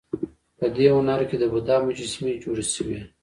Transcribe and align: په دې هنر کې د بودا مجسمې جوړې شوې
په 0.57 0.65
دې 0.75 0.87
هنر 0.95 1.21
کې 1.29 1.35
د 1.39 1.43
بودا 1.51 1.75
مجسمې 1.87 2.33
جوړې 2.43 2.63
شوې 2.75 2.99